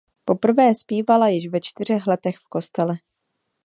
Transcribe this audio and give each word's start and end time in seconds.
Poprvé 0.25 0.75
zpívala 0.75 1.27
již 1.27 1.47
ve 1.47 1.61
čtyřech 1.61 2.07
letech 2.07 2.37
v 2.37 2.47
kostele. 2.47 2.95